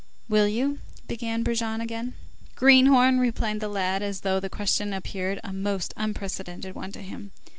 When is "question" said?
4.49-4.93